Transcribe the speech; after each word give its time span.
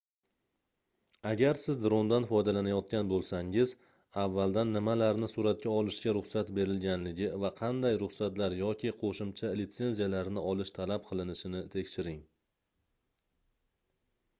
agar 1.31 1.57
siz 1.63 1.75
drondan 1.81 2.23
foydalanayotgan 2.31 3.11
boʻlsangiz 3.11 3.73
avvaldan 4.21 4.71
nimalarni 4.77 5.29
suratga 5.35 5.73
olishga 5.75 6.15
ruxsat 6.19 6.49
berilganligi 6.61 7.29
va 7.45 7.53
qanday 7.61 8.01
ruxsatlar 8.05 8.57
yoki 8.63 8.93
qoʻshimcha 9.05 9.53
litsenziyalarni 9.63 10.47
olish 10.55 10.75
talab 10.81 11.09
qilinishini 11.13 11.65
tekshiring 11.77 12.19